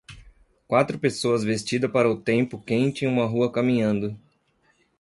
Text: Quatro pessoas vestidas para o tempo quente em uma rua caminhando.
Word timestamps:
Quatro 0.67 0.97
pessoas 0.97 1.43
vestidas 1.43 1.91
para 1.91 2.09
o 2.09 2.19
tempo 2.19 2.59
quente 2.59 3.05
em 3.05 3.07
uma 3.07 3.27
rua 3.27 3.51
caminhando. 3.51 4.19